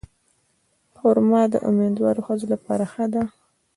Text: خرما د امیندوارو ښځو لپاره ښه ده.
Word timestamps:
خرما 0.97 1.41
د 1.53 1.55
امیندوارو 1.69 2.25
ښځو 2.27 2.45
لپاره 2.53 2.83
ښه 2.91 3.05
ده. 3.13 3.23